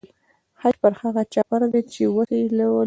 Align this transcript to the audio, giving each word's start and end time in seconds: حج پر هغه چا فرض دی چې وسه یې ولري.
حج 0.61 0.75
پر 0.81 0.93
هغه 1.01 1.23
چا 1.33 1.41
فرض 1.49 1.69
دی 1.73 1.81
چې 1.93 2.01
وسه 2.15 2.35
یې 2.41 2.45
ولري. 2.47 2.67